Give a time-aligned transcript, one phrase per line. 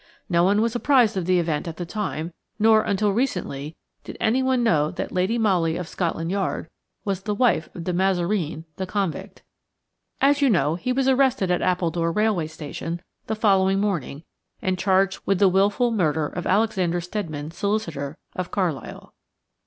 [0.27, 4.63] No one was apprised of the event at the time, nor, until recently, did anyone
[4.63, 6.67] know that Lady Molly of Scotland Yard
[7.05, 9.43] was the wife of De Mazareen the convict.
[10.19, 14.23] As you know, he was arrested at Appledore railway station the following morning
[14.59, 19.13] and charged with the wilful murder of Alexander Steadman, solicitor, of Carlisle.